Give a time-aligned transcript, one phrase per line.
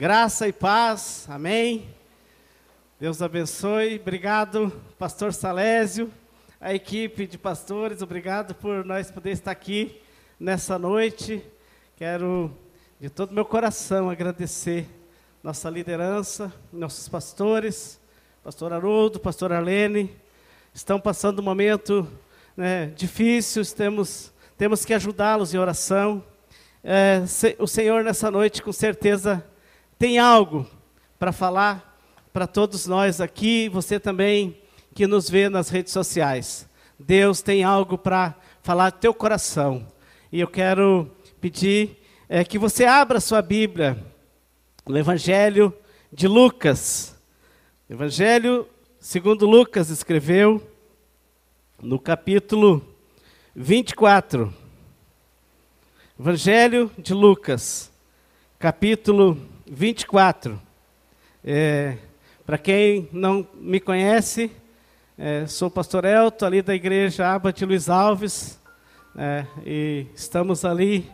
[0.00, 1.86] Graça e paz, amém.
[2.98, 3.98] Deus abençoe.
[4.00, 6.10] Obrigado, pastor Salésio,
[6.58, 10.00] a equipe de pastores, obrigado por nós poder estar aqui
[10.40, 11.44] nessa noite.
[11.96, 12.50] Quero,
[12.98, 14.88] de todo meu coração, agradecer
[15.42, 18.00] nossa liderança, nossos pastores,
[18.42, 20.16] pastor Haroldo, pastor Arlene,
[20.72, 22.08] estão passando um momento
[22.56, 26.24] né, difícil, temos, temos que ajudá-los em oração.
[26.82, 29.44] É, se, o Senhor, nessa noite, com certeza,
[30.00, 30.66] tem algo
[31.18, 32.00] para falar
[32.32, 34.56] para todos nós aqui, você também
[34.94, 36.66] que nos vê nas redes sociais.
[36.98, 39.86] Deus tem algo para falar teu coração.
[40.32, 41.98] E eu quero pedir
[42.30, 44.02] é, que você abra sua Bíblia
[44.86, 45.70] no Evangelho
[46.10, 47.14] de Lucas.
[47.86, 48.66] Evangelho
[48.98, 50.66] segundo Lucas escreveu
[51.78, 52.82] no capítulo
[53.54, 54.50] 24.
[56.18, 57.92] Evangelho de Lucas,
[58.58, 60.60] capítulo 24.
[61.44, 61.96] É,
[62.44, 64.50] Para quem não me conhece,
[65.16, 68.58] é, sou o pastor Elton, ali da igreja Abate Luiz Alves,
[69.16, 71.08] é, e estamos ali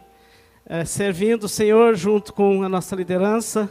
[0.64, 3.70] é, servindo o Senhor junto com a nossa liderança.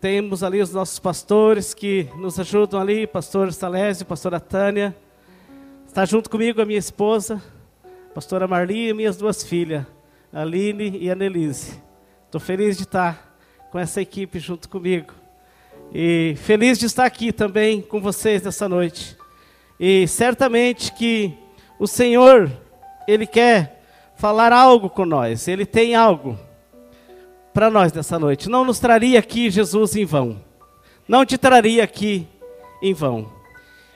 [0.00, 4.94] Temos ali os nossos pastores que nos ajudam ali, pastor Salésio, pastora Tânia.
[5.86, 7.40] Está junto comigo a minha esposa,
[8.12, 9.86] pastora Marli e minhas duas filhas,
[10.32, 11.80] Aline e a Nelise.
[12.24, 13.25] Estou feliz de estar
[13.70, 15.12] com essa equipe junto comigo.
[15.92, 19.16] E feliz de estar aqui também com vocês nessa noite.
[19.78, 21.32] E certamente que
[21.78, 22.50] o Senhor,
[23.06, 23.82] Ele quer
[24.16, 26.38] falar algo com nós, Ele tem algo
[27.52, 28.48] para nós nessa noite.
[28.48, 30.42] Não nos traria aqui Jesus em vão.
[31.08, 32.26] Não te traria aqui
[32.82, 33.30] em vão.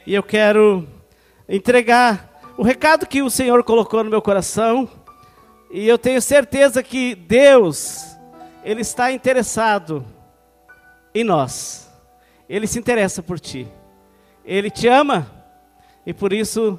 [0.07, 0.87] E eu quero
[1.49, 4.89] entregar o recado que o Senhor colocou no meu coração.
[5.71, 8.10] E eu tenho certeza que Deus,
[8.63, 10.05] Ele está interessado
[11.15, 11.91] em nós.
[12.49, 13.67] Ele se interessa por ti.
[14.45, 15.31] Ele te ama.
[16.05, 16.79] E por isso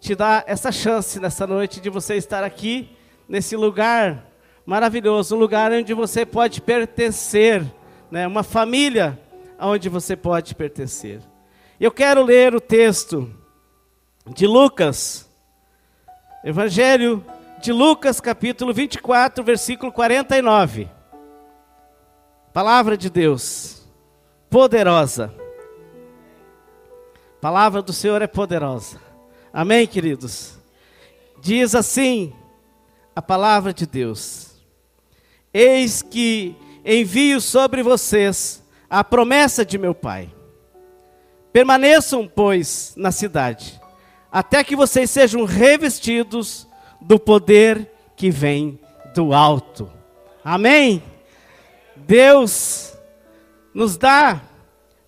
[0.00, 2.90] te dá essa chance nessa noite de você estar aqui,
[3.28, 4.26] nesse lugar
[4.66, 7.64] maravilhoso, um lugar onde você pode pertencer,
[8.10, 8.26] né?
[8.26, 9.18] uma família
[9.58, 11.20] onde você pode pertencer.
[11.80, 13.32] Eu quero ler o texto
[14.26, 15.28] de Lucas,
[16.44, 17.24] Evangelho
[17.60, 20.88] de Lucas, capítulo 24, versículo 49.
[22.52, 23.82] Palavra de Deus,
[24.50, 25.32] poderosa.
[27.40, 29.00] Palavra do Senhor é poderosa.
[29.50, 30.58] Amém, queridos?
[31.40, 32.34] Diz assim
[33.16, 34.60] a palavra de Deus.
[35.52, 36.54] Eis que
[36.84, 40.30] envio sobre vocês a promessa de meu Pai.
[41.54, 43.80] Permaneçam, pois, na cidade,
[44.30, 46.68] até que vocês sejam revestidos
[47.00, 48.78] do poder que vem
[49.14, 49.90] do alto.
[50.44, 51.02] Amém?
[52.06, 52.98] Deus
[53.72, 54.40] nos dá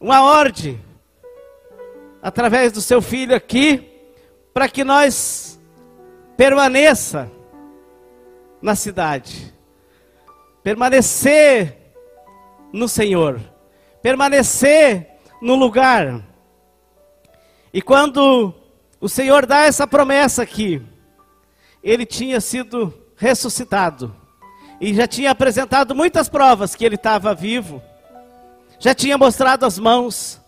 [0.01, 0.83] uma ordem
[2.23, 3.91] através do seu filho aqui
[4.53, 5.61] para que nós
[6.37, 7.31] permaneça
[8.63, 9.53] na cidade.
[10.63, 11.77] Permanecer
[12.73, 13.41] no Senhor,
[14.01, 16.25] permanecer no lugar.
[17.73, 18.55] E quando
[19.01, 20.81] o Senhor dá essa promessa aqui,
[21.83, 24.24] ele tinha sido ressuscitado
[24.85, 27.83] e já tinha apresentado muitas provas que ele estava vivo,
[28.79, 30.39] já tinha mostrado as mãos,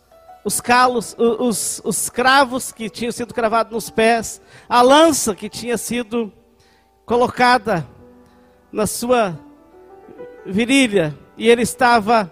[0.45, 5.79] os calos, os, os cravos que tinham sido cravados nos pés, a lança que tinha
[5.79, 6.31] sido
[7.07, 7.89] colocada
[8.71, 9.41] na sua
[10.45, 12.31] virilha e ele estava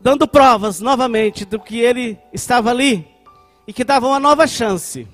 [0.00, 3.06] dando provas novamente do que ele estava ali
[3.66, 5.06] e que dava uma nova chance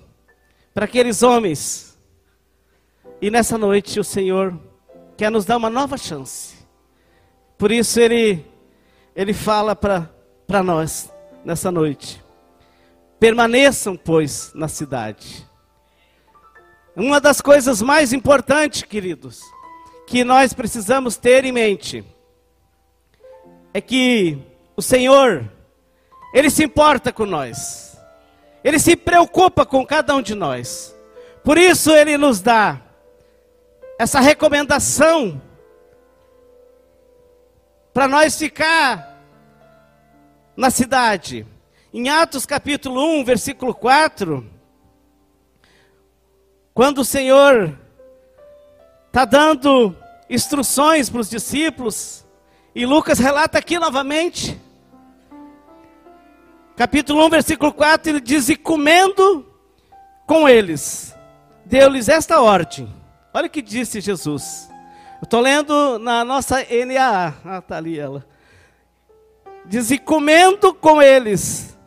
[0.73, 1.99] para aqueles homens.
[3.21, 4.68] E nessa noite o Senhor
[5.19, 6.55] quer nos dar uma nova chance.
[7.59, 8.47] Por isso ele
[9.17, 11.13] ele fala para nós
[11.45, 12.23] nessa noite.
[13.19, 15.45] Permaneçam, pois, na cidade.
[16.95, 19.41] Uma das coisas mais importantes, queridos,
[20.07, 22.05] que nós precisamos ter em mente
[23.75, 24.39] é que
[24.77, 25.51] o Senhor,
[26.33, 27.99] Ele se importa com nós,
[28.63, 30.95] Ele se preocupa com cada um de nós,
[31.43, 32.88] por isso Ele nos dá
[33.99, 35.43] essa recomendação
[37.93, 39.19] para nós ficar
[40.57, 41.45] na cidade.
[41.93, 44.49] Em Atos capítulo 1, versículo 4,
[46.73, 47.77] quando o Senhor
[49.09, 49.97] está dando
[50.31, 52.25] instruções para os discípulos,
[52.75, 54.61] e Lucas relata aqui novamente,
[56.77, 59.45] capítulo 1, versículo 4, ele diz: E comendo
[60.25, 61.17] com eles,
[61.65, 62.98] deu-lhes esta ordem.
[63.39, 64.69] Olha o que disse Jesus.
[65.21, 67.35] Eu estou lendo na nossa NAA.
[67.45, 68.27] Ah, está ali ela.
[69.65, 71.79] Diz: E comendo com eles,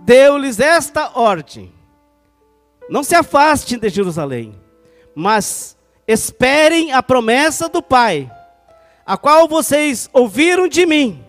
[0.00, 1.72] deu-lhes esta ordem:
[2.90, 4.60] Não se afastem de Jerusalém,
[5.14, 8.28] mas esperem a promessa do Pai,
[9.06, 11.24] a qual vocês ouviram de mim.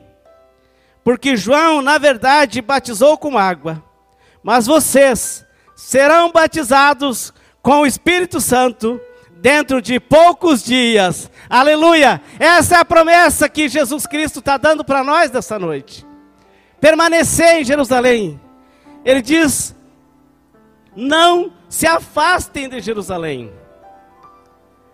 [1.04, 3.84] Porque João, na verdade, batizou com água,
[4.42, 5.46] mas vocês
[5.76, 7.32] serão batizados
[7.62, 9.00] com o Espírito Santo
[9.42, 11.30] dentro de poucos dias.
[11.50, 12.22] Aleluia!
[12.40, 16.06] Essa é a promessa que Jesus Cristo está dando para nós dessa noite.
[16.80, 18.40] Permanecer em Jerusalém.
[19.04, 19.76] Ele diz:
[20.96, 23.52] não se afastem de Jerusalém.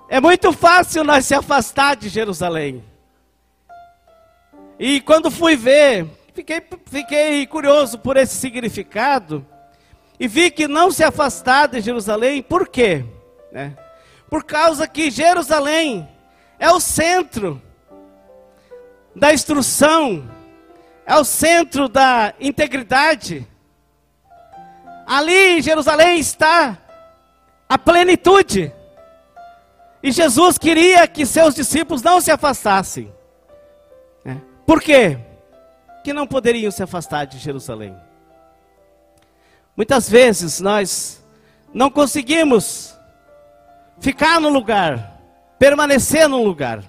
[0.07, 2.83] É muito fácil nós se afastar de Jerusalém.
[4.77, 9.45] E quando fui ver, fiquei, fiquei curioso por esse significado.
[10.19, 13.03] E vi que não se afastar de Jerusalém, por quê?
[13.51, 13.75] Né?
[14.29, 16.07] Por causa que Jerusalém
[16.59, 17.61] é o centro
[19.15, 20.29] da instrução,
[21.05, 23.47] é o centro da integridade.
[25.05, 26.77] Ali em Jerusalém está
[27.69, 28.73] a plenitude.
[30.01, 33.11] E Jesus queria que seus discípulos não se afastassem.
[34.23, 34.41] Né?
[34.65, 35.19] Por quê?
[36.03, 37.95] Que não poderiam se afastar de Jerusalém.
[39.75, 41.23] Muitas vezes nós
[41.73, 42.94] não conseguimos
[43.99, 45.21] ficar no lugar,
[45.57, 46.83] permanecer no lugar.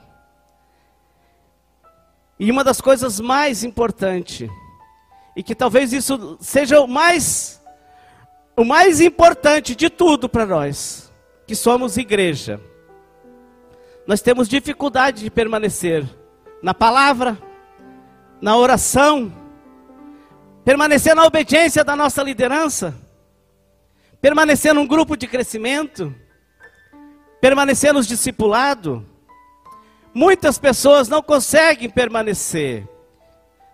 [2.38, 4.48] E uma das coisas mais importantes,
[5.34, 7.62] e que talvez isso seja o mais,
[8.56, 11.12] o mais importante de tudo para nós,
[11.46, 12.60] que somos igreja.
[14.06, 16.04] Nós temos dificuldade de permanecer
[16.62, 17.38] na palavra,
[18.40, 19.32] na oração,
[20.64, 22.94] permanecer na obediência da nossa liderança,
[24.20, 26.14] permanecer num grupo de crescimento,
[27.40, 29.06] permanecer nos discipulado.
[30.12, 32.88] Muitas pessoas não conseguem permanecer,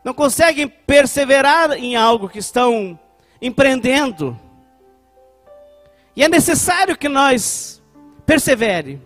[0.04, 2.98] não conseguem perseverar em algo que estão
[3.40, 4.38] empreendendo.
[6.16, 7.80] E é necessário que nós
[8.26, 9.00] persevere.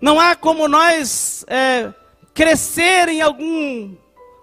[0.00, 1.92] Não há como nós é,
[2.34, 3.96] crescer em algum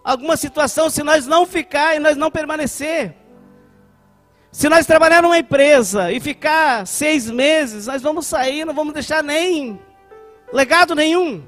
[0.04, 3.16] alguma situação se nós não ficar e nós não permanecer.
[4.54, 9.24] Se nós trabalhar numa empresa e ficar seis meses, nós vamos sair, não vamos deixar
[9.24, 9.82] nem
[10.54, 11.44] legado nenhum.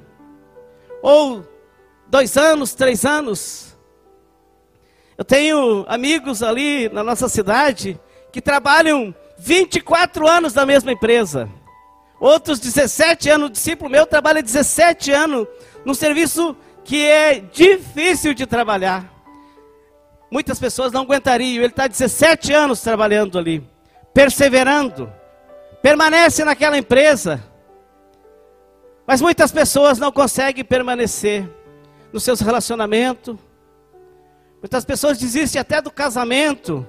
[1.03, 1.45] Ou
[2.07, 3.77] dois anos, três anos.
[5.15, 7.99] Eu tenho amigos ali na nossa cidade
[8.31, 11.47] que trabalham 24 anos na mesma empresa.
[12.19, 15.47] Outros 17 anos, o discípulo meu trabalha 17 anos
[15.85, 19.14] no serviço que é difícil de trabalhar.
[20.29, 21.63] Muitas pessoas não aguentariam.
[21.63, 23.63] Ele está 17 anos trabalhando ali,
[24.13, 25.11] perseverando,
[25.81, 27.43] permanece naquela empresa.
[29.05, 31.47] Mas muitas pessoas não conseguem permanecer
[32.11, 33.37] nos seus relacionamentos.
[34.61, 36.85] Muitas pessoas desistem até do casamento,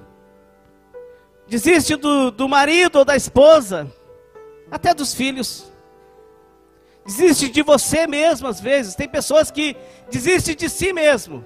[1.46, 3.92] desistem do, do marido ou da esposa,
[4.70, 5.70] até dos filhos.
[7.04, 8.94] Desiste de você mesmo às vezes.
[8.94, 9.76] Tem pessoas que
[10.10, 11.44] desistem de si mesmo.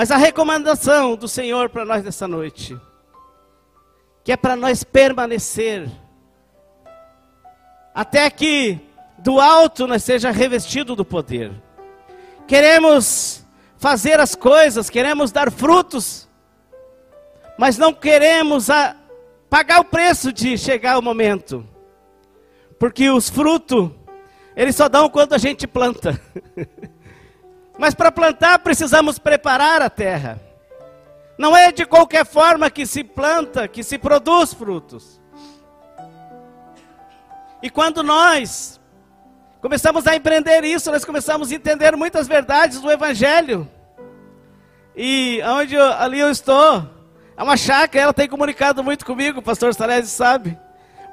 [0.00, 2.74] Mas a recomendação do Senhor para nós nessa noite,
[4.24, 5.90] que é para nós permanecer,
[7.94, 8.80] até que
[9.18, 11.52] do alto nós seja revestido do poder.
[12.48, 13.44] Queremos
[13.76, 16.26] fazer as coisas, queremos dar frutos,
[17.58, 18.96] mas não queremos a,
[19.50, 21.62] pagar o preço de chegar o momento.
[22.78, 23.90] Porque os frutos,
[24.56, 26.18] eles só dão quando a gente planta.
[27.80, 30.38] Mas para plantar precisamos preparar a terra.
[31.38, 35.18] Não é de qualquer forma que se planta, que se produz frutos.
[37.62, 38.78] E quando nós
[39.62, 43.66] começamos a empreender isso, nós começamos a entender muitas verdades do Evangelho.
[44.94, 46.86] E onde eu, ali eu estou,
[47.34, 50.58] é uma chácara, ela tem comunicado muito comigo, o pastor Salesi sabe.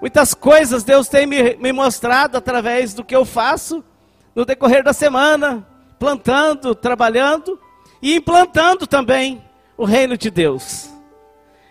[0.01, 3.81] Muitas coisas Deus tem me, me mostrado através do que eu faço
[4.35, 5.65] no decorrer da semana,
[5.99, 7.59] plantando, trabalhando
[8.01, 9.43] e implantando também
[9.75, 10.89] o reino de Deus.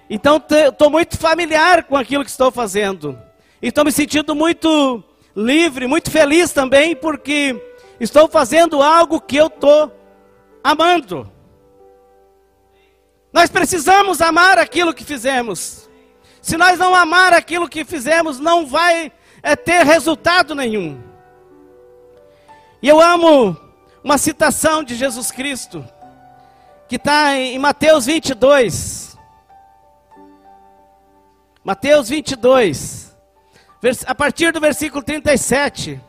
[0.09, 3.18] Então estou muito familiar com aquilo que estou fazendo.
[3.61, 5.02] E estou me sentindo muito
[5.35, 7.61] livre, muito feliz também, porque
[7.99, 9.92] estou fazendo algo que eu estou
[10.62, 11.30] amando.
[13.33, 15.90] Nós precisamos amar aquilo que fizemos.
[16.40, 21.02] Se nós não amar aquilo que fizemos, não vai é, ter resultado nenhum.
[22.80, 23.56] E eu amo
[24.06, 25.84] uma citação de Jesus Cristo,
[26.88, 29.18] que está em Mateus 22.
[31.64, 33.16] Mateus 22,
[34.06, 36.00] a partir do versículo 37.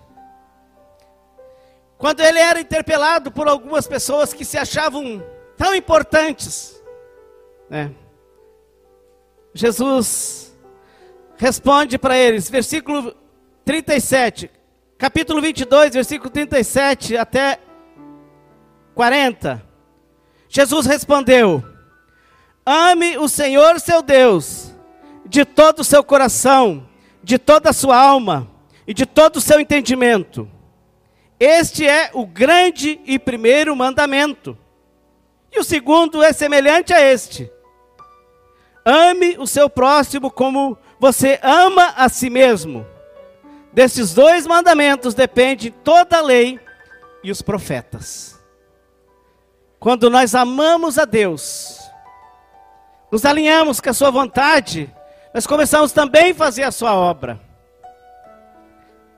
[1.98, 5.25] quando ele era interpelado por algumas pessoas que se achavam
[5.58, 6.80] tão importantes,
[7.68, 7.92] né?
[9.56, 10.56] Jesus
[11.36, 13.16] responde para eles, versículo
[13.66, 14.51] 37,
[15.00, 17.58] capítulo 22, versículo 37 até
[18.98, 19.62] 40.
[20.50, 21.63] Jesus respondeu:
[22.66, 24.74] Ame o Senhor seu Deus
[25.24, 26.89] de todo o seu coração,
[27.22, 28.50] de toda a sua alma
[28.88, 30.50] e de todo o seu entendimento.
[31.39, 34.58] Este é o grande e primeiro mandamento.
[35.51, 37.51] E o segundo é semelhante a este:
[38.84, 42.84] Ame o seu próximo como você ama a si mesmo.
[43.72, 46.60] Desses dois mandamentos depende toda a lei
[47.24, 48.37] e os profetas.
[49.79, 51.79] Quando nós amamos a Deus,
[53.12, 54.93] nos alinhamos com a Sua vontade,
[55.34, 57.39] nós começamos também a fazer a Sua obra.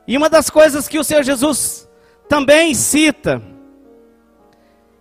[0.06, 1.88] E uma das coisas que o Senhor Jesus
[2.28, 3.42] também cita,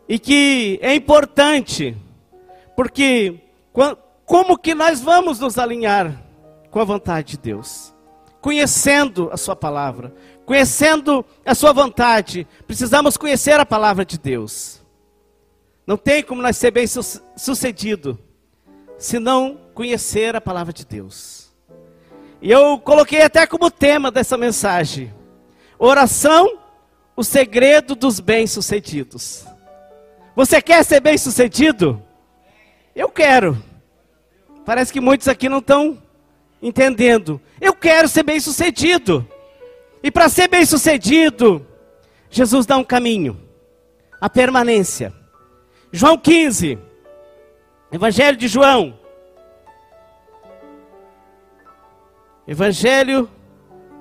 [0.08, 1.96] e que é importante,
[2.74, 3.40] porque
[4.24, 6.22] como que nós vamos nos alinhar
[6.70, 7.94] com a vontade de Deus?
[8.40, 10.14] Conhecendo a Sua palavra,
[10.46, 14.77] conhecendo a Sua vontade, precisamos conhecer a palavra de Deus.
[15.88, 18.18] Não tem como nós ser bem sucedido
[18.98, 21.50] se não conhecer a palavra de Deus.
[22.42, 25.10] E eu coloquei até como tema dessa mensagem:
[25.78, 26.58] oração,
[27.16, 29.46] o segredo dos bem-sucedidos.
[30.36, 32.02] Você quer ser bem-sucedido?
[32.94, 33.56] Eu quero.
[34.66, 36.02] Parece que muitos aqui não estão
[36.60, 37.40] entendendo.
[37.58, 39.26] Eu quero ser bem-sucedido.
[40.02, 41.66] E para ser bem-sucedido,
[42.28, 43.40] Jesus dá um caminho,
[44.20, 45.16] a permanência.
[45.90, 46.78] João 15,
[47.90, 48.98] Evangelho de João.
[52.46, 53.28] Evangelho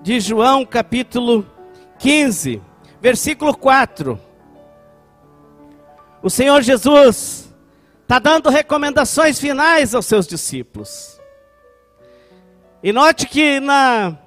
[0.01, 1.45] de João, capítulo
[1.97, 2.61] 15,
[2.99, 4.19] versículo 4.
[6.21, 7.55] O Senhor Jesus
[8.01, 11.17] está dando recomendações finais aos seus discípulos.
[12.83, 14.17] E note que na,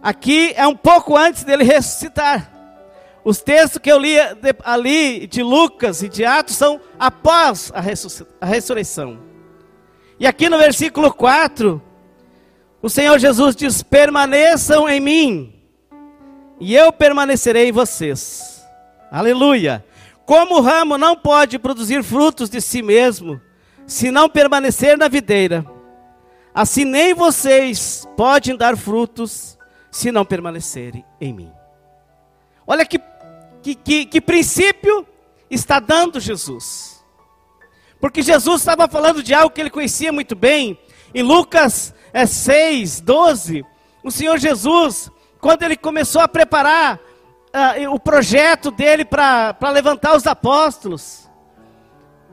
[0.00, 2.53] aqui é um pouco antes dele ressuscitar.
[3.24, 4.16] Os textos que eu li
[4.62, 7.80] ali de Lucas e de Atos são após a,
[8.40, 9.18] a ressurreição.
[10.20, 11.82] E aqui no versículo 4,
[12.82, 15.54] o Senhor Jesus diz: permaneçam em mim,
[16.60, 18.62] e eu permanecerei em vocês.
[19.10, 19.84] Aleluia.
[20.26, 23.40] Como o ramo não pode produzir frutos de si mesmo,
[23.86, 25.64] se não permanecer na videira,
[26.54, 29.58] assim nem vocês podem dar frutos,
[29.90, 31.52] se não permanecerem em mim.
[32.66, 32.98] Olha que
[33.64, 35.06] que, que, que princípio
[35.50, 37.02] está dando Jesus?
[37.98, 40.78] Porque Jesus estava falando de algo que ele conhecia muito bem.
[41.14, 43.64] Em Lucas é, 6, 12,
[44.02, 50.26] o Senhor Jesus, quando ele começou a preparar uh, o projeto dele para levantar os
[50.26, 51.30] apóstolos,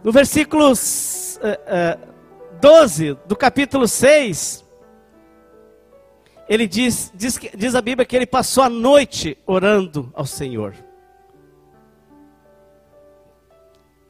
[0.03, 2.11] no versículo uh, uh,
[2.59, 4.65] 12 do capítulo 6,
[6.49, 10.90] ele diz, diz, diz a Bíblia que ele passou a noite orando ao Senhor.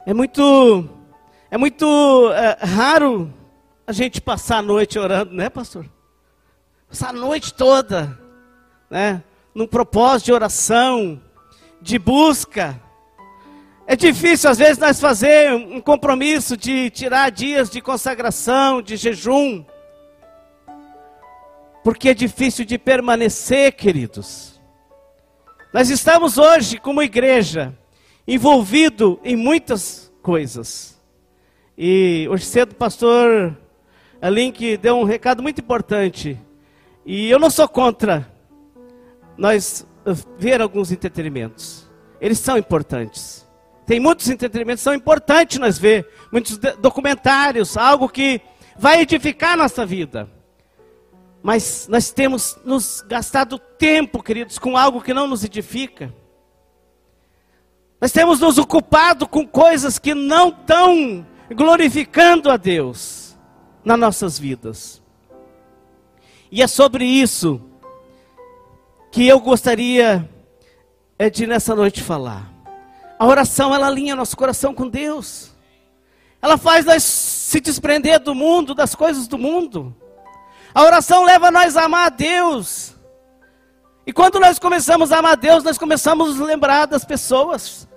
[0.04, 0.88] É muito,
[1.48, 3.32] é muito é, raro
[3.86, 5.86] a gente passar a noite orando, né, pastor?
[6.88, 8.18] Passar a noite toda,
[8.90, 9.22] né?
[9.54, 11.22] Num propósito de oração,
[11.80, 12.80] de busca.
[13.86, 19.64] É difícil às vezes nós fazer um compromisso de tirar dias de consagração, de jejum.
[21.84, 24.60] Porque é difícil de permanecer, queridos.
[25.72, 27.78] Nós estamos hoje como igreja
[28.26, 31.00] envolvido em muitas coisas.
[31.76, 33.56] E hoje cedo o pastor
[34.30, 36.38] Link deu um recado muito importante.
[37.04, 38.30] E eu não sou contra
[39.36, 41.90] nós eh, ver alguns entretenimentos.
[42.20, 43.48] Eles são importantes.
[43.84, 48.40] Tem muitos entretenimentos são importantes nós ver, muitos documentários, algo que
[48.78, 50.30] vai edificar a nossa vida.
[51.42, 56.14] Mas nós temos nos gastado tempo, queridos, com algo que não nos edifica.
[58.02, 63.38] Nós temos nos ocupado com coisas que não estão glorificando a Deus
[63.84, 65.00] nas nossas vidas.
[66.50, 67.62] E é sobre isso
[69.12, 70.28] que eu gostaria
[71.16, 72.50] é de nessa noite falar.
[73.20, 75.52] A oração ela alinha nosso coração com Deus.
[76.42, 79.94] Ela faz nós se desprender do mundo, das coisas do mundo.
[80.74, 82.96] A oração leva nós a amar a Deus.
[84.04, 87.91] E quando nós começamos a amar a Deus, nós começamos a nos lembrar das pessoas.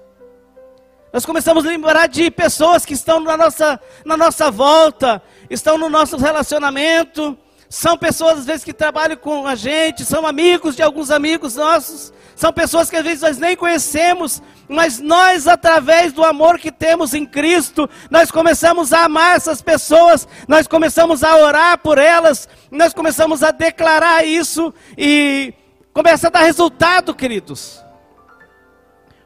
[1.15, 5.87] Nós começamos a lembrar de pessoas que estão na nossa, na nossa volta, estão no
[5.87, 7.37] nosso relacionamento,
[7.69, 12.11] São pessoas, às vezes, que trabalham com a gente, são amigos de alguns amigos nossos,
[12.35, 17.13] são pessoas que às vezes nós nem conhecemos, mas nós, através do amor que temos
[17.13, 22.93] em Cristo, nós começamos a amar essas pessoas, nós começamos a orar por elas, nós
[22.93, 25.53] começamos a declarar isso e
[25.93, 27.84] começa a dar resultado, queridos.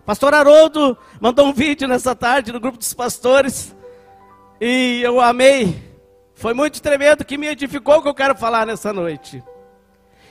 [0.10, 3.76] Pastor Haroldo mandou um vídeo nessa tarde no grupo dos pastores
[4.60, 5.84] e eu amei.
[6.34, 9.44] Foi muito tremendo que me edificou o que eu quero falar nessa noite.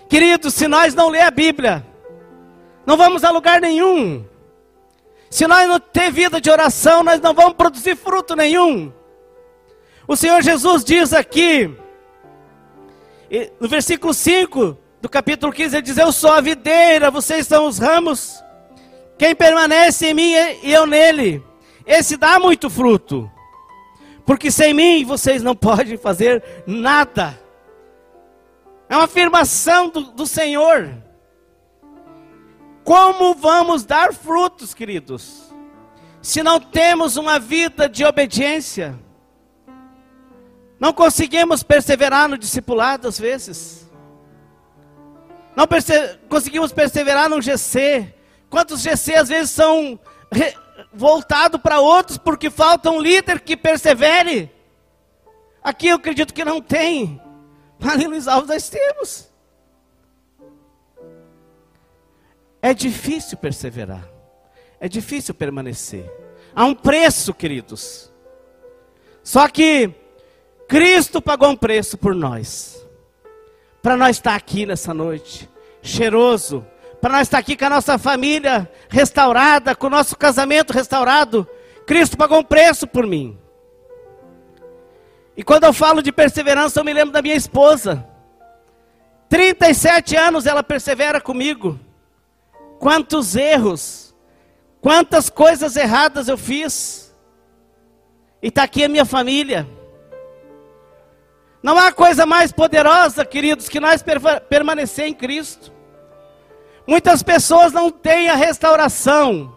[0.08, 1.86] Queridos, se nós não ler a Bíblia,
[2.84, 4.26] não vamos a lugar nenhum.
[5.30, 8.92] Se nós não ter vida de oração, nós não vamos produzir fruto nenhum.
[10.08, 11.72] O Senhor Jesus diz aqui,
[13.60, 17.78] no versículo 5 do capítulo 15, ele diz: Eu sou a videira, vocês são os
[17.78, 18.42] ramos.
[19.18, 20.32] Quem permanece em mim
[20.62, 21.42] e eu nele,
[21.84, 23.30] esse dá muito fruto.
[24.24, 27.38] Porque sem mim vocês não podem fazer nada.
[28.88, 30.94] É uma afirmação do, do Senhor.
[32.84, 35.52] Como vamos dar frutos, queridos,
[36.22, 38.98] se não temos uma vida de obediência?
[40.80, 43.90] Não conseguimos perseverar no discipulado às vezes.
[45.56, 48.14] Não perce conseguimos perseverar no GC.
[48.50, 49.98] Quantos GC às vezes são
[50.92, 54.50] voltados para outros porque falta um líder que persevere?
[55.62, 57.20] Aqui eu acredito que não tem.
[57.80, 59.28] Ali nos Alves nós temos.
[62.60, 64.08] É difícil perseverar.
[64.80, 66.10] É difícil permanecer.
[66.54, 68.12] Há um preço, queridos.
[69.22, 69.92] Só que
[70.66, 72.84] Cristo pagou um preço por nós.
[73.82, 75.48] Para nós estar aqui nessa noite,
[75.82, 76.66] cheiroso,
[77.00, 81.48] para nós estar aqui com a nossa família restaurada, com o nosso casamento restaurado.
[81.86, 83.38] Cristo pagou um preço por mim.
[85.36, 88.04] E quando eu falo de perseverança, eu me lembro da minha esposa.
[89.28, 91.78] 37 anos ela persevera comigo.
[92.80, 94.14] Quantos erros,
[94.80, 97.14] quantas coisas erradas eu fiz.
[98.42, 99.68] E está aqui a minha família.
[101.62, 104.02] Não há coisa mais poderosa, queridos, que nós
[104.48, 105.77] permanecer em Cristo.
[106.88, 109.54] Muitas pessoas não têm a restauração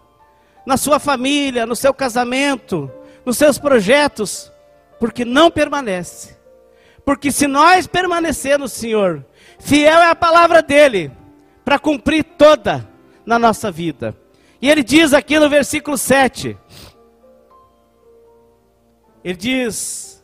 [0.65, 2.91] na sua família, no seu casamento,
[3.26, 4.52] nos seus projetos,
[5.00, 6.38] porque não permanece.
[7.06, 9.26] Porque se nós permanecer no Senhor,
[9.60, 11.10] fiel é a palavra dele
[11.63, 12.86] para cumprir toda
[13.26, 14.13] na nossa vida.
[14.62, 16.58] E ele diz aqui no versículo 7:
[19.24, 20.22] ele diz: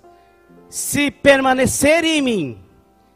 [0.70, 2.63] Se permanecerem em mim,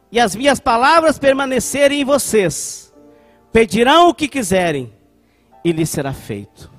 [0.09, 2.90] e as minhas palavras permanecerem em vocês,
[3.51, 4.93] pedirão o que quiserem,
[5.63, 6.71] e lhes será feito.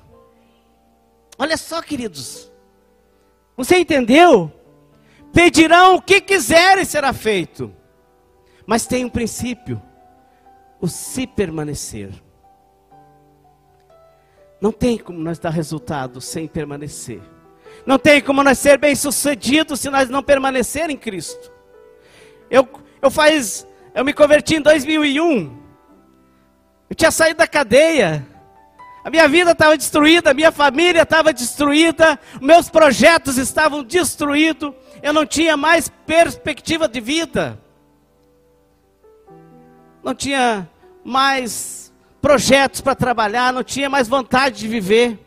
[1.37, 2.51] Olha só, queridos,
[3.55, 4.51] você entendeu?
[5.31, 7.73] Pedirão o que quiserem, será feito.
[8.65, 9.81] Mas tem um princípio:
[10.79, 12.11] o se permanecer.
[14.61, 17.21] Não tem como nós dar resultado sem permanecer.
[17.85, 21.51] Não tem como nós ser bem-sucedidos se nós não permanecer em Cristo.
[22.49, 22.67] Eu,
[23.01, 25.62] eu faz, eu me converti em 2001.
[26.93, 28.23] Eu tinha saído da cadeia.
[29.03, 35.11] A minha vida estava destruída, a minha família estava destruída, meus projetos estavam destruídos, eu
[35.11, 37.59] não tinha mais perspectiva de vida.
[40.03, 40.69] Não tinha
[41.03, 45.17] mais projetos para trabalhar, não tinha mais vontade de viver.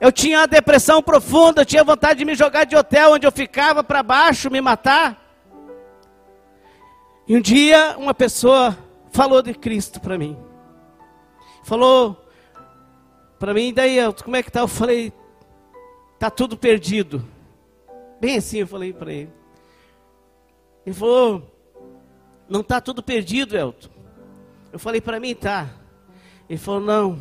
[0.00, 3.32] Eu tinha uma depressão profunda, eu tinha vontade de me jogar de hotel onde eu
[3.32, 5.22] ficava para baixo, me matar.
[7.28, 8.74] E um dia uma pessoa
[9.10, 10.47] falou de Cristo para mim.
[11.68, 12.24] Falou
[13.38, 14.60] para mim, daí, como é que tá?
[14.60, 15.12] Eu falei,
[16.18, 17.22] tá tudo perdido.
[18.18, 19.30] Bem assim eu falei para ele.
[20.86, 21.42] Ele falou,
[22.48, 23.90] não tá tudo perdido, Elton.
[24.72, 25.68] Eu falei para mim, tá.
[26.48, 27.18] Ele falou: Não,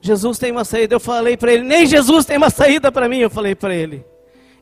[0.00, 0.94] Jesus tem uma saída.
[0.94, 3.18] Eu falei para ele: Nem Jesus tem uma saída para mim.
[3.18, 4.04] Eu falei para ele.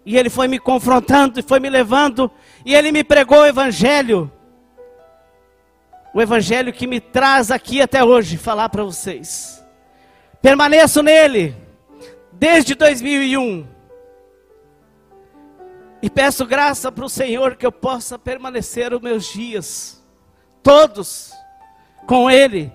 [0.04, 2.30] E ele foi me confrontando, e foi me levando,
[2.64, 4.30] e ele me pregou o Evangelho.
[6.16, 9.62] O Evangelho que me traz aqui até hoje, falar para vocês.
[10.40, 11.54] Permaneço nele,
[12.32, 13.68] desde 2001.
[16.00, 20.02] E peço graça para o Senhor que eu possa permanecer os meus dias,
[20.62, 21.34] todos,
[22.06, 22.72] com Ele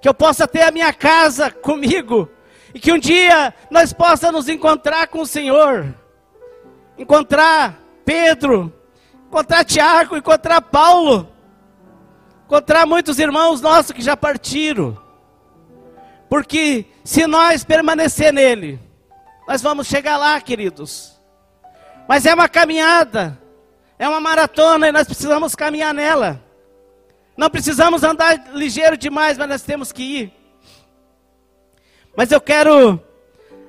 [0.00, 2.28] que eu possa ter a minha casa comigo,
[2.74, 5.94] e que um dia nós possamos nos encontrar com o Senhor,
[6.98, 8.72] encontrar Pedro,
[9.28, 11.31] encontrar Tiago, encontrar Paulo,
[12.52, 15.00] encontrar muitos irmãos nossos que já partiram,
[16.28, 18.78] porque se nós permanecer nele,
[19.48, 21.18] nós vamos chegar lá, queridos.
[22.06, 23.40] Mas é uma caminhada,
[23.98, 26.44] é uma maratona e nós precisamos caminhar nela.
[27.38, 30.32] Não precisamos andar ligeiro demais, mas nós temos que ir.
[32.14, 33.02] Mas eu quero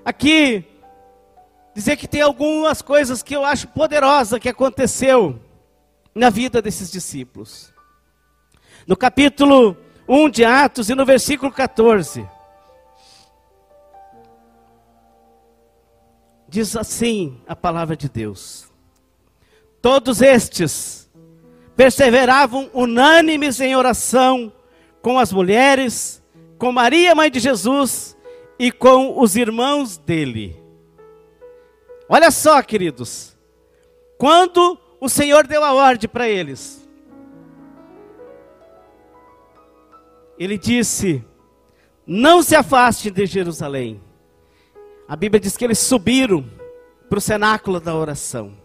[0.03, 0.65] aqui
[1.73, 5.39] dizer que tem algumas coisas que eu acho poderosa que aconteceu
[6.13, 7.72] na vida desses discípulos.
[8.85, 12.27] No capítulo 1 de Atos e no versículo 14.
[16.47, 18.67] Diz assim a palavra de Deus:
[19.81, 21.09] Todos estes
[21.75, 24.51] perseveravam unânimes em oração
[25.01, 26.21] com as mulheres,
[26.57, 28.15] com Maria, mãe de Jesus,
[28.59, 30.61] e com os irmãos dele.
[32.07, 33.35] Olha só, queridos,
[34.17, 36.82] quando o Senhor deu a ordem para eles,
[40.37, 41.23] ele disse:
[42.05, 44.01] Não se afaste de Jerusalém.
[45.07, 46.49] A Bíblia diz que eles subiram
[47.09, 48.57] para o cenáculo da oração.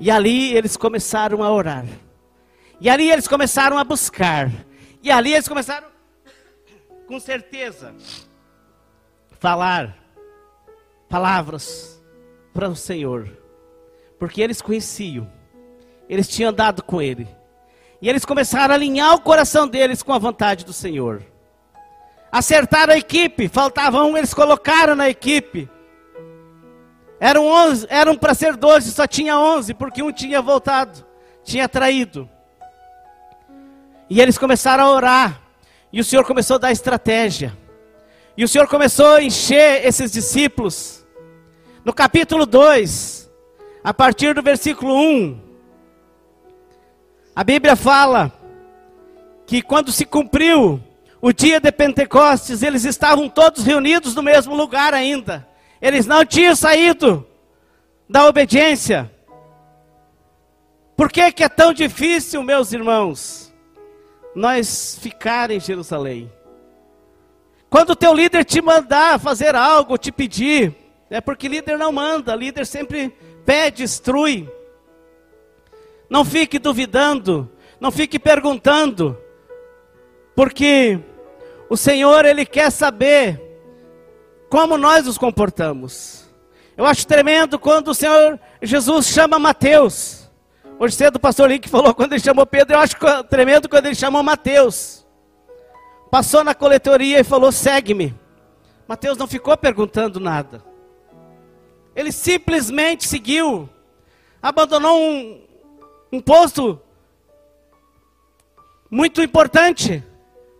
[0.00, 1.84] E ali eles começaram a orar.
[2.80, 4.50] E ali eles começaram a buscar.
[5.02, 5.88] E ali eles começaram,
[7.06, 7.94] com certeza,
[9.40, 9.96] falar
[11.08, 12.00] palavras
[12.54, 13.28] para o Senhor.
[14.18, 15.30] Porque eles conheciam.
[16.08, 17.28] Eles tinham andado com Ele.
[18.00, 21.22] E eles começaram a alinhar o coração deles com a vontade do Senhor.
[22.30, 25.68] Acertaram a equipe, faltava um, eles colocaram na equipe.
[27.18, 31.04] Eram, onze, eram para ser doze, só tinha onze, porque um tinha voltado,
[31.42, 32.28] tinha traído.
[34.08, 35.42] E eles começaram a orar,
[35.92, 37.56] e o Senhor começou a dar estratégia.
[38.36, 41.04] E o Senhor começou a encher esses discípulos.
[41.84, 43.28] No capítulo 2,
[43.82, 45.47] a partir do versículo 1,
[47.38, 48.32] a Bíblia fala
[49.46, 50.82] que quando se cumpriu
[51.20, 55.46] o dia de Pentecostes, eles estavam todos reunidos no mesmo lugar ainda.
[55.80, 57.24] Eles não tinham saído
[58.10, 59.08] da obediência.
[60.96, 63.54] Por que, que é tão difícil, meus irmãos,
[64.34, 66.32] nós ficar em Jerusalém?
[67.70, 70.74] Quando o teu líder te mandar fazer algo, te pedir,
[71.08, 74.57] é porque líder não manda, líder sempre pede, instrui.
[76.08, 79.18] Não fique duvidando, não fique perguntando,
[80.34, 80.98] porque
[81.68, 83.40] o Senhor, Ele quer saber
[84.48, 86.28] como nós nos comportamos.
[86.76, 90.30] Eu acho tremendo quando o Senhor Jesus chama Mateus.
[90.78, 92.94] Hoje cedo o pastor Link falou quando ele chamou Pedro, eu acho
[93.28, 95.04] tremendo quando ele chamou Mateus.
[96.08, 98.14] Passou na coletoria e falou: segue-me.
[98.86, 100.64] Mateus não ficou perguntando nada.
[101.94, 103.68] Ele simplesmente seguiu.
[104.40, 105.42] Abandonou um,
[106.12, 106.80] um posto
[108.90, 110.02] muito importante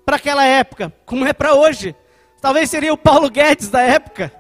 [0.05, 1.95] para aquela época, como é para hoje.
[2.41, 4.33] Talvez seria o Paulo Guedes da época.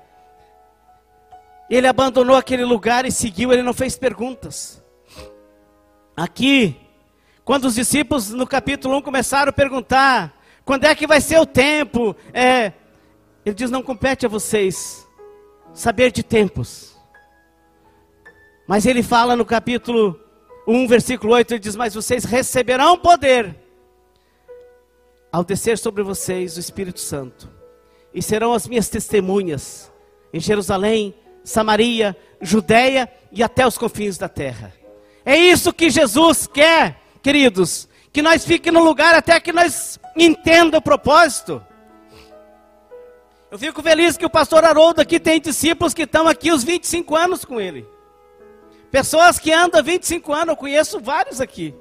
[1.68, 4.82] Ele abandonou aquele lugar e seguiu, ele não fez perguntas.
[6.16, 6.76] Aqui,
[7.44, 11.46] quando os discípulos no capítulo 1 começaram a perguntar: quando é que vai ser o
[11.46, 12.16] tempo?
[12.32, 12.72] É,
[13.44, 15.06] ele diz: não compete a vocês
[15.72, 16.96] saber de tempos.
[18.66, 20.18] Mas ele fala no capítulo
[20.68, 23.56] 1, versículo 8: ele diz: Mas vocês receberão poder
[25.32, 27.50] ao descer sobre vocês o Espírito Santo
[28.12, 29.90] e serão as minhas testemunhas
[30.32, 34.74] em Jerusalém, Samaria, Judéia e até os confins da terra.
[35.24, 40.78] É isso que Jesus quer, queridos, que nós fiquemos no lugar até que nós entenda
[40.78, 41.62] o propósito.
[43.50, 47.16] Eu fico feliz que o pastor Haroldo aqui tem discípulos que estão aqui os 25
[47.16, 47.86] anos com ele.
[48.90, 51.74] Pessoas que andam 25 anos, eu conheço vários aqui.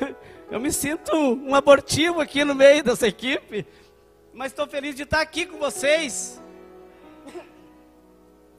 [0.48, 3.66] Eu me sinto um abortivo aqui no meio dessa equipe,
[4.32, 6.40] mas estou feliz de estar aqui com vocês.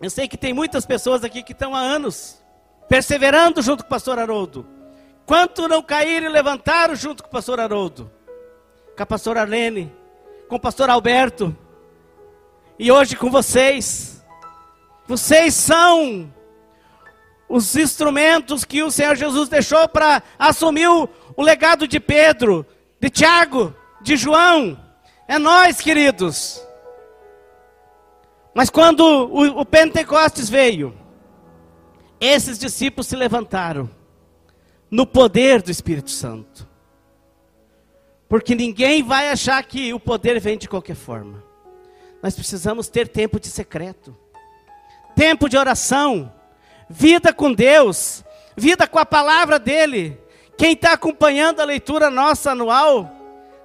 [0.01, 2.43] Eu sei que tem muitas pessoas aqui que estão há anos
[2.89, 4.67] perseverando junto com o pastor Haroldo.
[5.25, 8.11] Quanto não caíram e levantaram junto com o pastor Haroldo,
[8.95, 9.91] com a pastora Arlene,
[10.47, 11.55] com o pastor Alberto,
[12.77, 14.23] e hoje com vocês.
[15.07, 16.31] Vocês são
[17.49, 22.65] os instrumentos que o Senhor Jesus deixou para assumir o, o legado de Pedro,
[22.99, 24.77] de Tiago, de João.
[25.27, 26.61] É nós, queridos.
[28.53, 30.93] Mas quando o, o Pentecostes veio,
[32.19, 33.89] esses discípulos se levantaram
[34.89, 36.67] no poder do Espírito Santo.
[38.27, 41.43] Porque ninguém vai achar que o poder vem de qualquer forma.
[42.21, 44.15] Nós precisamos ter tempo de secreto,
[45.15, 46.33] tempo de oração,
[46.89, 48.23] vida com Deus,
[48.55, 50.19] vida com a palavra dEle.
[50.57, 53.11] Quem está acompanhando a leitura nossa anual,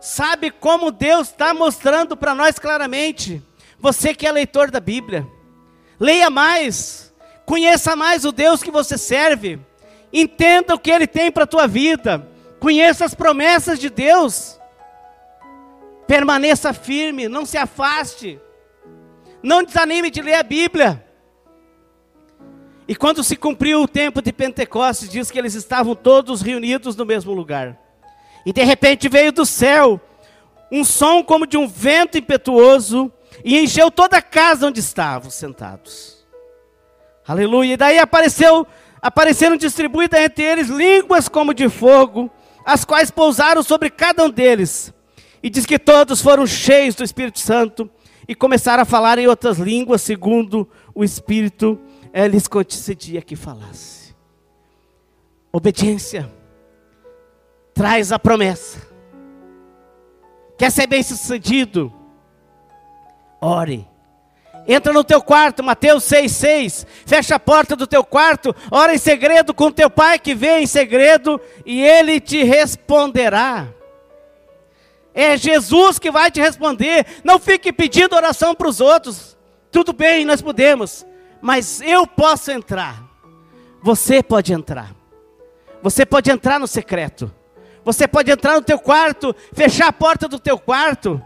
[0.00, 3.42] sabe como Deus está mostrando para nós claramente.
[3.78, 5.26] Você que é leitor da Bíblia,
[5.98, 7.12] leia mais,
[7.46, 9.58] conheça mais o Deus que você serve.
[10.12, 12.28] Entenda o que Ele tem para a tua vida.
[12.60, 14.60] Conheça as promessas de Deus.
[16.06, 18.38] Permaneça firme, não se afaste.
[19.42, 21.02] Não desanime de ler a Bíblia.
[22.86, 27.06] E quando se cumpriu o tempo de Pentecostes, diz que eles estavam todos reunidos no
[27.06, 27.78] mesmo lugar.
[28.44, 30.00] E de repente veio do céu
[30.70, 33.12] um som como de um vento impetuoso
[33.44, 36.24] e encheu toda a casa onde estavam sentados.
[37.26, 37.74] Aleluia.
[37.74, 38.66] E daí apareceu,
[39.00, 42.30] apareceram distribuídas entre eles línguas como de fogo,
[42.64, 44.92] as quais pousaram sobre cada um deles.
[45.42, 47.90] E diz que todos foram cheios do Espírito Santo
[48.26, 54.14] e começaram a falar em outras línguas, segundo o Espírito eh, lhes concedia que falasse.
[55.52, 56.30] Obediência
[57.74, 58.86] traz a promessa.
[60.58, 61.92] Quer ser bem sucedido?
[63.40, 63.86] Ore.
[64.66, 66.86] Entra no teu quarto, Mateus 6,6.
[67.04, 70.66] Fecha a porta do teu quarto, ora em segredo com teu pai que vê em
[70.66, 73.68] segredo, e ele te responderá.
[75.14, 77.06] É Jesus que vai te responder.
[77.24, 79.36] Não fique pedindo oração para os outros.
[79.70, 81.04] Tudo bem, nós podemos.
[81.42, 83.02] Mas eu posso entrar.
[83.82, 84.94] Você pode entrar.
[85.82, 87.30] Você pode entrar no secreto.
[87.84, 91.20] Você pode entrar no teu quarto, fechar a porta do teu quarto.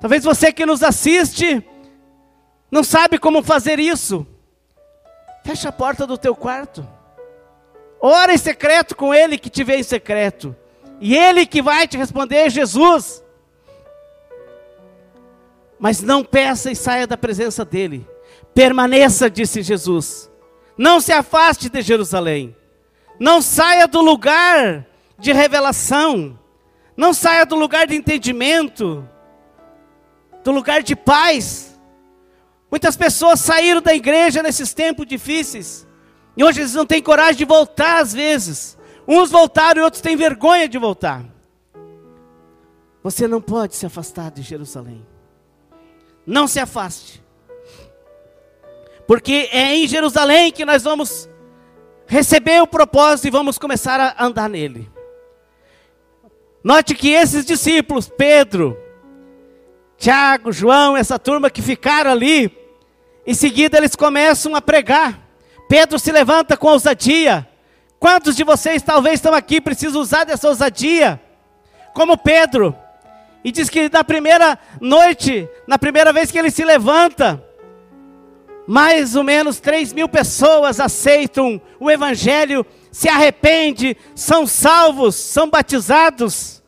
[0.00, 1.66] Talvez você que nos assiste
[2.70, 4.26] não sabe como fazer isso.
[5.44, 6.86] Fecha a porta do teu quarto.
[8.00, 10.54] Ora em secreto com ele que te vê em secreto.
[11.00, 13.22] E Ele que vai te responder é Jesus.
[15.78, 18.06] Mas não peça e saia da presença dEle.
[18.56, 20.30] Permaneça, disse Jesus.
[20.78, 22.56] Não se afaste de Jerusalém.
[23.20, 24.86] Não saia do lugar
[25.18, 26.38] de revelação.
[26.96, 29.06] Não saia do lugar de entendimento.
[30.42, 31.78] Do lugar de paz.
[32.70, 35.86] Muitas pessoas saíram da igreja nesses tempos difíceis.
[36.34, 38.78] E hoje eles não têm coragem de voltar às vezes.
[39.06, 41.22] Uns voltaram e outros têm vergonha de voltar.
[43.02, 45.06] Você não pode se afastar de Jerusalém.
[46.26, 47.25] Não se afaste.
[49.06, 51.28] Porque é em Jerusalém que nós vamos
[52.06, 54.90] receber o propósito e vamos começar a andar nele.
[56.62, 58.76] Note que esses discípulos, Pedro,
[59.96, 62.50] Tiago, João, essa turma que ficaram ali,
[63.26, 65.20] em seguida eles começam a pregar.
[65.68, 67.48] Pedro se levanta com ousadia
[67.98, 71.20] Quantos de vocês talvez estão aqui precisam usar dessa ousadia?
[71.94, 72.76] Como Pedro.
[73.42, 77.42] E diz que na primeira noite, na primeira vez que ele se levanta,
[78.66, 86.62] mais ou menos 3 mil pessoas aceitam o Evangelho, se arrependem, são salvos, são batizados.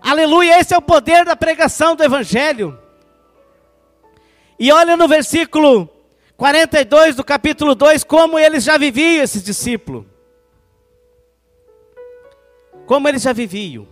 [0.00, 2.78] Aleluia, esse é o poder da pregação do Evangelho.
[4.58, 5.88] E olha no versículo
[6.36, 10.04] 42 do capítulo 2, como eles já viviam, esses discípulos
[12.86, 13.86] como eles já viviam.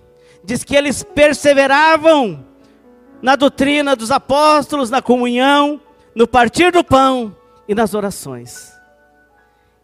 [0.45, 2.45] Diz que eles perseveravam
[3.21, 5.81] na doutrina dos apóstolos, na comunhão,
[6.15, 8.73] no partir do pão e nas orações.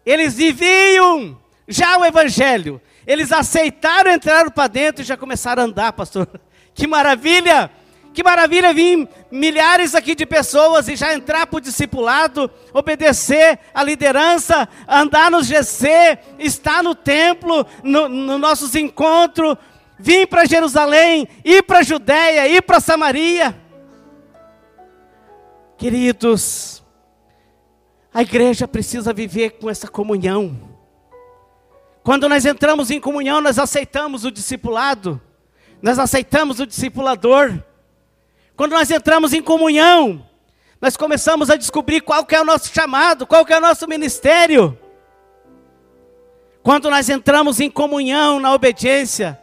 [0.05, 2.81] Eles viviam já o evangelho.
[3.07, 6.29] Eles aceitaram entrar para dentro e já começaram a andar, pastor.
[6.75, 7.69] Que maravilha!
[8.15, 13.83] Que maravilha vir milhares aqui de pessoas e já entrar para o discipulado, obedecer a
[13.83, 19.57] liderança, andar no GC, estar no templo, nos no nossos encontros,
[19.99, 23.55] vir para Jerusalém, ir para a Judéia, ir para Samaria.
[25.79, 26.83] Queridos,
[28.13, 30.59] a igreja precisa viver com essa comunhão.
[32.03, 35.21] Quando nós entramos em comunhão, nós aceitamos o discipulado,
[35.81, 37.63] nós aceitamos o discipulador.
[38.57, 40.27] Quando nós entramos em comunhão,
[40.81, 43.87] nós começamos a descobrir qual que é o nosso chamado, qual que é o nosso
[43.87, 44.77] ministério.
[46.61, 49.41] Quando nós entramos em comunhão, na obediência,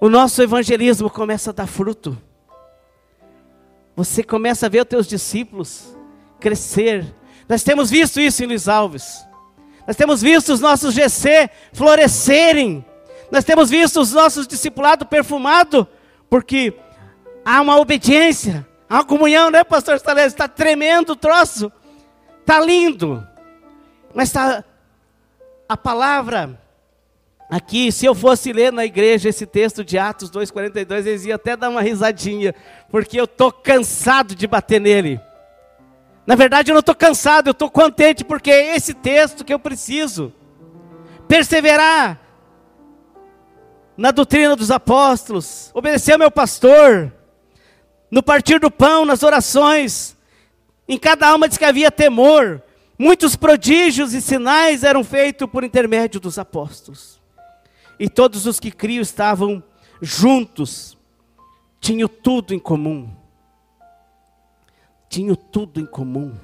[0.00, 2.20] o nosso evangelismo começa a dar fruto.
[3.94, 5.96] Você começa a ver os teus discípulos
[6.40, 7.14] crescer.
[7.48, 9.24] Nós temos visto isso em Luiz Alves.
[9.86, 12.84] Nós temos visto os nossos GC florescerem.
[13.30, 15.86] Nós temos visto os nossos discipulados perfumados,
[16.28, 16.74] porque
[17.44, 20.32] há uma obediência, há uma comunhão, né, pastor Stalés?
[20.32, 21.72] Está tremendo o troço,
[22.40, 23.26] está lindo,
[24.14, 24.62] mas está
[25.68, 26.61] a palavra
[27.52, 31.54] aqui, se eu fosse ler na igreja esse texto de Atos 2,42, eles iam até
[31.54, 32.54] dar uma risadinha,
[32.90, 35.20] porque eu estou cansado de bater nele.
[36.26, 39.58] Na verdade, eu não estou cansado, eu estou contente, porque é esse texto que eu
[39.58, 40.32] preciso.
[41.28, 42.18] Perseverar
[43.98, 47.12] na doutrina dos apóstolos, obedecer ao meu pastor,
[48.10, 50.16] no partir do pão, nas orações.
[50.88, 52.62] Em cada alma diz que havia temor.
[52.98, 57.20] Muitos prodígios e sinais eram feitos por intermédio dos apóstolos.
[58.02, 59.62] E todos os que criam estavam
[60.00, 60.98] juntos,
[61.80, 63.08] tinham tudo em comum.
[65.08, 66.34] Tinham tudo em comum.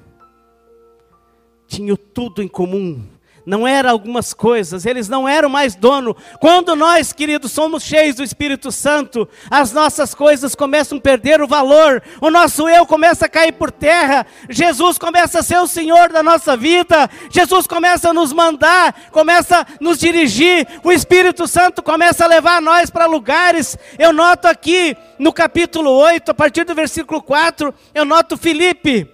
[1.67, 3.05] Tinham tudo em comum
[3.49, 6.15] não eram algumas coisas, eles não eram mais dono.
[6.39, 11.47] Quando nós, queridos, somos cheios do Espírito Santo, as nossas coisas começam a perder o
[11.47, 16.09] valor, o nosso eu começa a cair por terra, Jesus começa a ser o Senhor
[16.09, 21.81] da nossa vida, Jesus começa a nos mandar, começa a nos dirigir, o Espírito Santo
[21.81, 23.75] começa a levar nós para lugares.
[23.97, 29.09] Eu noto aqui no capítulo 8, a partir do versículo 4, eu noto Filipe.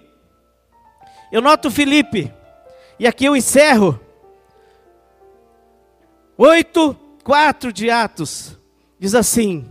[1.32, 2.34] Eu noto Filipe.
[3.00, 4.05] E aqui eu encerro
[6.38, 8.58] 8, 4 de Atos,
[9.00, 9.66] diz assim: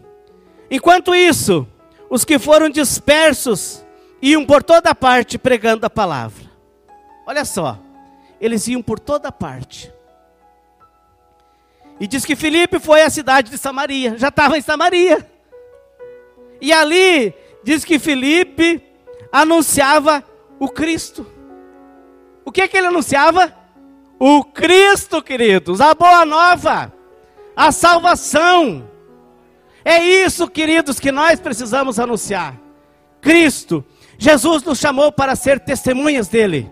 [0.70, 1.66] Enquanto isso,
[2.08, 3.84] os que foram dispersos
[4.20, 6.44] iam por toda parte pregando a palavra.
[7.26, 7.78] Olha só,
[8.40, 9.92] eles iam por toda parte.
[12.00, 15.30] E diz que Filipe foi à cidade de Samaria, já estava em Samaria.
[16.60, 18.82] E ali diz que Filipe
[19.30, 20.24] anunciava
[20.58, 21.26] o Cristo.
[22.44, 23.63] O que é que ele anunciava?
[24.26, 26.90] O Cristo, queridos, a boa nova,
[27.54, 28.88] a salvação.
[29.84, 32.58] É isso, queridos, que nós precisamos anunciar.
[33.20, 33.84] Cristo,
[34.16, 36.70] Jesus nos chamou para ser testemunhas dele.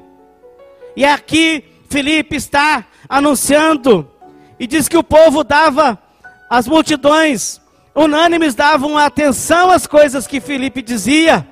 [0.96, 4.10] E aqui Felipe está anunciando
[4.58, 6.02] e diz que o povo dava,
[6.48, 7.60] as multidões
[7.94, 11.46] unânimes davam atenção às coisas que Felipe dizia,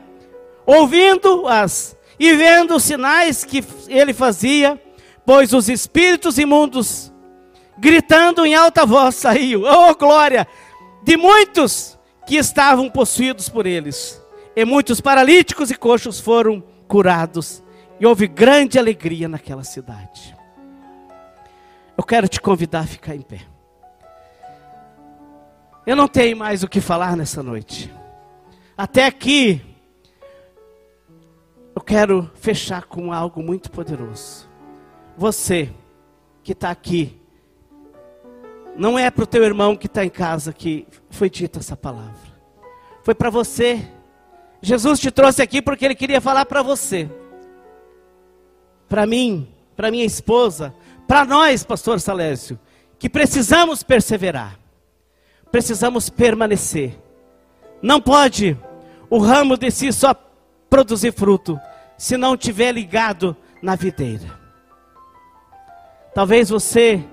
[0.64, 4.80] ouvindo-as e vendo os sinais que ele fazia
[5.30, 7.12] pois os espíritos imundos,
[7.78, 10.44] gritando em alta voz, saiu, oh glória,
[11.04, 14.20] de muitos que estavam possuídos por eles.
[14.56, 17.62] E muitos paralíticos e coxos foram curados,
[18.00, 20.36] e houve grande alegria naquela cidade.
[21.96, 23.42] Eu quero te convidar a ficar em pé.
[25.86, 27.88] Eu não tenho mais o que falar nessa noite.
[28.76, 29.62] Até aqui,
[31.72, 34.49] eu quero fechar com algo muito poderoso.
[35.20, 35.70] Você
[36.42, 37.20] que está aqui,
[38.74, 42.16] não é para o teu irmão que está em casa que foi dita essa palavra.
[43.02, 43.86] Foi para você.
[44.62, 47.06] Jesus te trouxe aqui porque ele queria falar para você.
[48.88, 50.74] Para mim, para minha esposa,
[51.06, 52.58] para nós, pastor Salésio,
[52.98, 54.58] que precisamos perseverar.
[55.52, 56.98] Precisamos permanecer.
[57.82, 58.56] Não pode
[59.10, 60.14] o ramo de si só
[60.70, 61.60] produzir fruto
[61.98, 64.39] se não tiver ligado na videira.
[66.14, 67.04] Talvez você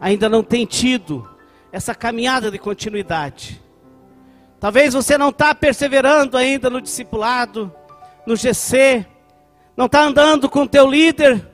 [0.00, 1.28] ainda não tenha tido
[1.72, 3.62] essa caminhada de continuidade.
[4.58, 7.72] Talvez você não está perseverando ainda no discipulado,
[8.26, 9.06] no GC,
[9.76, 11.48] não está andando com o teu líder,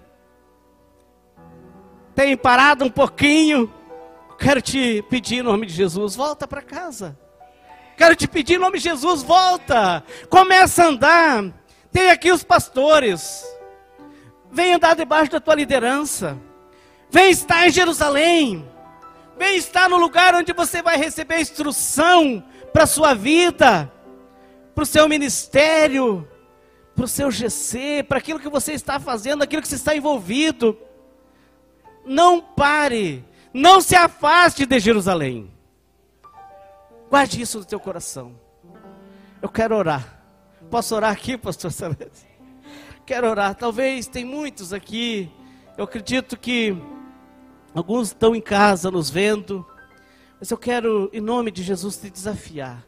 [2.17, 3.71] tem parado um pouquinho.
[4.39, 7.17] Quero te pedir em nome de Jesus, volta para casa.
[7.97, 10.03] Quero te pedir em nome de Jesus, volta.
[10.29, 11.45] Começa a andar.
[11.93, 13.45] Tem aqui os pastores.
[14.51, 16.39] Vem andar debaixo da tua liderança.
[17.11, 18.69] Vem estar em Jerusalém.
[19.39, 22.43] Vem estar no lugar onde você vai receber instrução
[22.73, 23.93] para a sua vida,
[24.75, 26.27] para o seu ministério,
[26.95, 30.79] para o seu GC, para aquilo que você está fazendo, aquilo que você está envolvido.
[32.05, 35.51] Não pare, não se afaste de Jerusalém.
[37.11, 38.35] Guarde isso no teu coração.
[39.41, 40.23] Eu quero orar.
[40.71, 42.27] Posso orar aqui, pastor Celeste?
[43.05, 43.55] Quero orar.
[43.55, 45.31] Talvez tem muitos aqui.
[45.77, 46.77] Eu acredito que
[47.77, 49.65] Alguns estão em casa nos vendo,
[50.41, 52.83] mas eu quero, em nome de Jesus, te desafiar.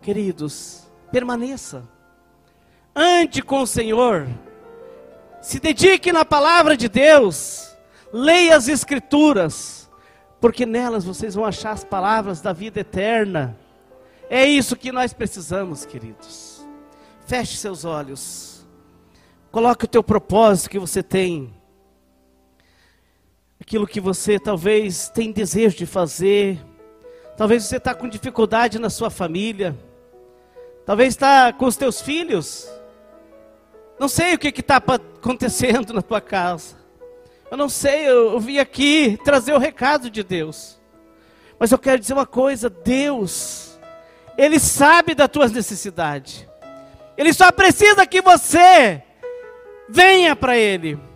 [0.00, 1.82] Queridos, permaneça.
[2.94, 4.28] Ande com o Senhor.
[5.42, 7.76] Se dedique na palavra de Deus.
[8.12, 9.90] Leia as Escrituras,
[10.40, 13.58] porque nelas vocês vão achar as palavras da vida eterna.
[14.28, 16.64] É isso que nós precisamos, queridos.
[17.26, 18.64] Feche seus olhos.
[19.50, 21.52] Coloque o teu propósito que você tem
[23.60, 26.58] aquilo que você talvez tem desejo de fazer,
[27.36, 29.76] talvez você está com dificuldade na sua família,
[30.86, 32.68] talvez está com os teus filhos,
[33.98, 36.76] não sei o que está acontecendo na tua casa,
[37.50, 40.80] eu não sei, eu, eu vim aqui trazer o recado de Deus,
[41.58, 43.78] mas eu quero dizer uma coisa: Deus,
[44.38, 46.46] Ele sabe das tuas necessidades,
[47.16, 49.02] Ele só precisa que você
[49.86, 51.09] venha para Ele.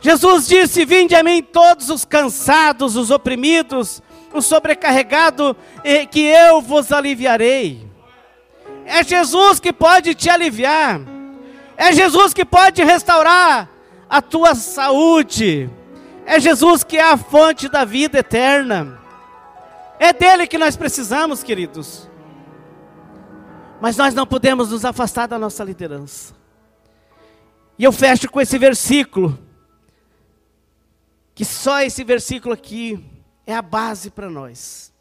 [0.00, 5.54] Jesus disse: Vinde a mim todos os cansados, os oprimidos, os sobrecarregados,
[6.10, 7.86] que eu vos aliviarei.
[8.84, 11.00] É Jesus que pode te aliviar,
[11.76, 13.68] é Jesus que pode restaurar
[14.08, 15.70] a tua saúde.
[16.24, 18.98] É Jesus que é a fonte da vida eterna.
[19.98, 22.08] É dele que nós precisamos, queridos.
[23.80, 26.34] Mas nós não podemos nos afastar da nossa liderança.
[27.78, 29.38] E eu fecho com esse versículo,
[31.38, 32.98] que só esse versículo aqui
[33.46, 34.92] é a base para nós.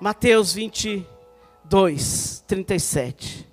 [0.00, 3.48] Mateus 22, 37.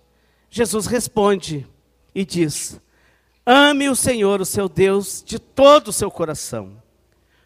[0.50, 1.68] Jesus responde
[2.16, 2.82] e diz:
[3.46, 6.82] Ame o Senhor, o seu Deus, de todo o seu coração,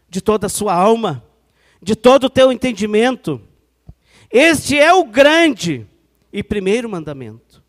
[0.07, 1.21] de toda a sua alma,
[1.81, 3.41] de todo o teu entendimento.
[4.31, 5.85] Este é o grande
[6.31, 7.61] e primeiro mandamento.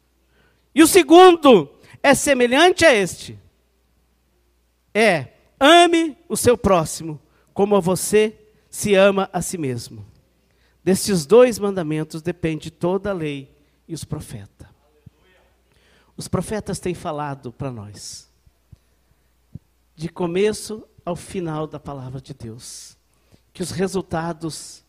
[0.72, 1.68] E o segundo
[2.00, 3.36] é semelhante a este:
[4.94, 7.20] é ame o seu próximo
[7.52, 8.36] como você
[8.70, 10.06] se ama a si mesmo.
[10.82, 13.54] Destes dois mandamentos depende toda a lei
[13.86, 14.66] e os profetas.
[16.16, 18.28] Os profetas têm falado para nós,
[19.94, 22.96] de começo ao final da palavra de Deus,
[23.52, 24.84] que os resultados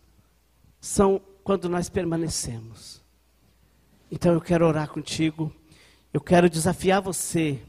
[0.80, 3.02] são quando nós permanecemos.
[4.12, 5.54] Então eu quero orar contigo,
[6.14, 7.62] eu quero desafiar você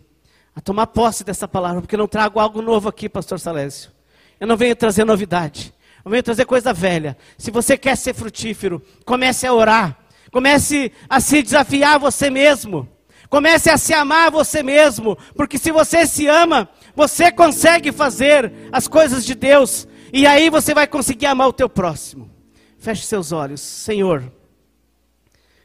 [0.54, 3.90] a tomar posse dessa palavra, porque eu não trago algo novo aqui, pastor Salésio.
[4.38, 5.72] Eu não venho trazer novidade,
[6.04, 7.16] eu venho trazer coisa velha.
[7.38, 9.98] Se você quer ser frutífero, comece a orar,
[10.30, 12.88] comece a se desafiar você mesmo.
[13.32, 18.86] Comece a se amar você mesmo, porque se você se ama, você consegue fazer as
[18.86, 22.30] coisas de Deus, e aí você vai conseguir amar o teu próximo.
[22.76, 24.30] Feche seus olhos, Senhor,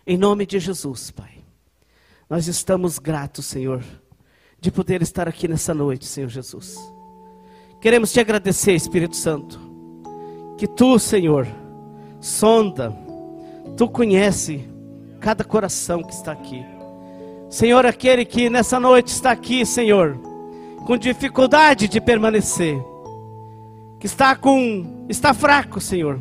[0.05, 1.43] em nome de Jesus, Pai.
[2.29, 3.83] Nós estamos gratos, Senhor,
[4.59, 6.77] de poder estar aqui nessa noite, Senhor Jesus.
[7.79, 9.59] Queremos te agradecer, Espírito Santo,
[10.57, 11.47] que tu, Senhor,
[12.19, 12.95] sonda,
[13.75, 14.67] tu conhece
[15.19, 16.65] cada coração que está aqui.
[17.49, 20.17] Senhor, aquele que nessa noite está aqui, Senhor,
[20.85, 22.77] com dificuldade de permanecer,
[23.99, 26.19] que está com está fraco, Senhor.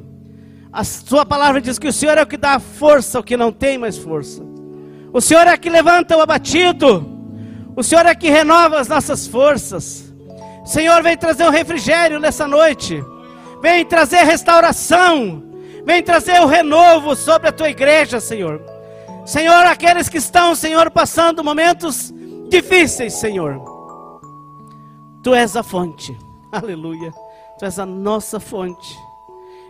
[0.72, 3.50] A sua palavra diz que o Senhor é o que dá força ao que não
[3.50, 4.42] tem mais força.
[5.10, 7.15] O Senhor é que levanta o abatido.
[7.76, 10.12] O Senhor é que renova as nossas forças.
[10.64, 13.04] Senhor, vem trazer um refrigério nessa noite.
[13.60, 15.44] Vem trazer restauração.
[15.84, 18.62] Vem trazer o renovo sobre a tua igreja, Senhor.
[19.26, 22.12] Senhor, aqueles que estão, Senhor, passando momentos
[22.48, 23.60] difíceis, Senhor.
[25.22, 26.16] Tu és a fonte,
[26.50, 27.12] aleluia.
[27.58, 28.96] Tu és a nossa fonte.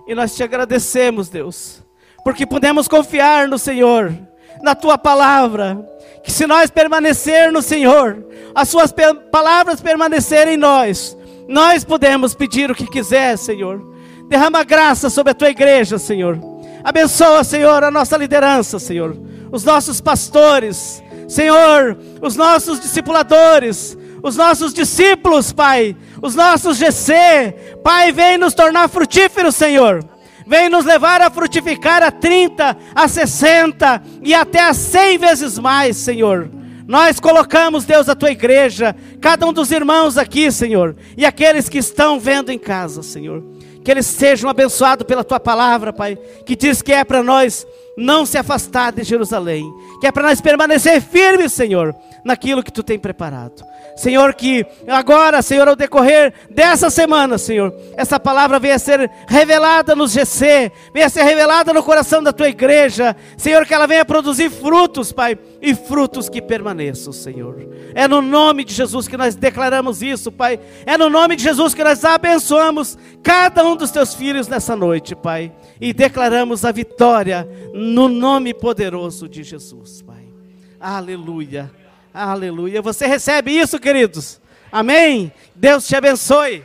[0.06, 1.82] E nós te agradecemos, Deus,
[2.22, 4.16] porque podemos confiar no Senhor,
[4.62, 5.84] na tua palavra.
[6.26, 8.22] Que se nós permanecer no Senhor,
[8.54, 8.92] as suas
[9.32, 11.16] palavras permanecerem em nós,
[11.48, 13.80] nós podemos pedir o que quiser, Senhor.
[14.28, 16.38] Derrama graça sobre a tua igreja, Senhor.
[16.84, 19.16] Abençoa, Senhor, a nossa liderança, Senhor
[19.50, 28.12] os nossos pastores, Senhor, os nossos discipuladores, os nossos discípulos, Pai, os nossos GC, Pai,
[28.12, 30.04] vem nos tornar frutíferos, Senhor.
[30.46, 35.96] Vem nos levar a frutificar a 30, a 60 e até a 100 vezes mais,
[35.96, 36.48] Senhor.
[36.86, 41.78] Nós colocamos, Deus, a tua igreja, cada um dos irmãos aqui, Senhor, e aqueles que
[41.78, 43.42] estão vendo em casa, Senhor.
[43.84, 47.66] Que eles sejam abençoados pela tua palavra, Pai, que diz que é para nós
[47.96, 49.64] não se afastar de Jerusalém,
[50.00, 51.94] que é para nós permanecer firmes, Senhor,
[52.26, 53.64] naquilo que tu tem preparado.
[53.96, 59.94] Senhor, que agora, Senhor, ao decorrer dessa semana, Senhor, essa palavra venha a ser revelada
[59.94, 64.50] nos GC, venha ser revelada no coração da tua igreja, Senhor, que ela venha produzir
[64.50, 67.56] frutos, Pai, e frutos que permaneçam, Senhor.
[67.94, 70.58] É no nome de Jesus que nós declaramos isso, Pai.
[70.84, 75.14] É no nome de Jesus que nós abençoamos cada um dos teus filhos nessa noite,
[75.14, 80.26] Pai, e declaramos a vitória no nome poderoso de Jesus, Pai.
[80.80, 81.85] Aleluia.
[82.18, 82.80] Aleluia.
[82.80, 84.40] Você recebe isso, queridos?
[84.72, 85.30] Amém?
[85.54, 86.64] Deus te abençoe.